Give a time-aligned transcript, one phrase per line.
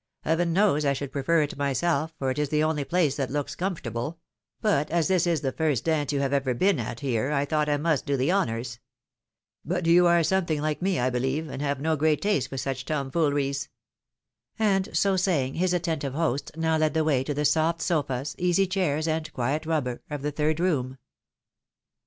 [0.23, 3.53] Heaven knows I should prefer it myself, for it is the only place that looks
[3.53, 4.17] comfortable;
[4.59, 7.69] but as this is the first dance you have ever been at here, I thought
[7.69, 8.79] I must do the honours.
[9.63, 12.83] But you are something like me, I beheve, and have no great taste for such
[12.85, 13.69] Tomfooleries."
[14.57, 18.65] And so saying, his attentive host now led the way to the soft sofas, easy
[18.65, 20.97] chairs, and quiet rubber of the third room.